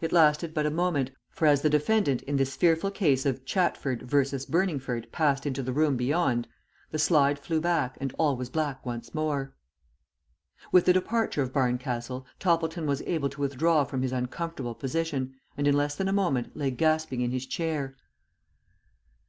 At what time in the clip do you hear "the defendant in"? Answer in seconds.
1.62-2.34